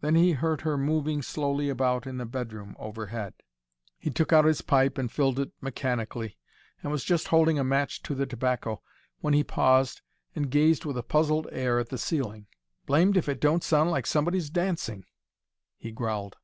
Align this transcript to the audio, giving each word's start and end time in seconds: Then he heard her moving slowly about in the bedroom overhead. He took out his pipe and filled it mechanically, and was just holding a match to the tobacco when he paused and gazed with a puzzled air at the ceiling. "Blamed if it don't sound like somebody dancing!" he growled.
Then 0.00 0.16
he 0.16 0.32
heard 0.32 0.62
her 0.62 0.76
moving 0.76 1.22
slowly 1.22 1.68
about 1.70 2.04
in 2.04 2.16
the 2.16 2.26
bedroom 2.26 2.74
overhead. 2.76 3.34
He 4.00 4.10
took 4.10 4.32
out 4.32 4.44
his 4.44 4.62
pipe 4.62 4.98
and 4.98 5.12
filled 5.12 5.38
it 5.38 5.52
mechanically, 5.60 6.36
and 6.82 6.90
was 6.90 7.04
just 7.04 7.28
holding 7.28 7.56
a 7.56 7.62
match 7.62 8.02
to 8.02 8.16
the 8.16 8.26
tobacco 8.26 8.82
when 9.20 9.32
he 9.32 9.44
paused 9.44 10.00
and 10.34 10.50
gazed 10.50 10.84
with 10.84 10.98
a 10.98 11.04
puzzled 11.04 11.46
air 11.52 11.78
at 11.78 11.88
the 11.90 11.98
ceiling. 11.98 12.48
"Blamed 12.86 13.16
if 13.16 13.28
it 13.28 13.38
don't 13.38 13.62
sound 13.62 13.92
like 13.92 14.06
somebody 14.06 14.40
dancing!" 14.48 15.04
he 15.76 15.92
growled. 15.92 16.34